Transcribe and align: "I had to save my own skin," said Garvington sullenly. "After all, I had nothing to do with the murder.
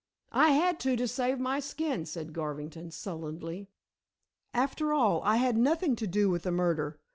"I 0.33 0.53
had 0.53 0.79
to 0.79 1.07
save 1.07 1.39
my 1.39 1.57
own 1.57 1.61
skin," 1.61 2.05
said 2.07 2.33
Garvington 2.33 2.89
sullenly. 2.89 3.69
"After 4.51 4.93
all, 4.93 5.21
I 5.23 5.35
had 5.35 5.55
nothing 5.57 5.95
to 5.97 6.07
do 6.07 6.27
with 6.27 6.41
the 6.41 6.51
murder. 6.51 6.99